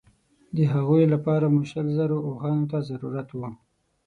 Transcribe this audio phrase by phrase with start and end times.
[0.55, 3.47] د هغوی لپاره مو شلو زرو اوښانو ته ضرورت وو.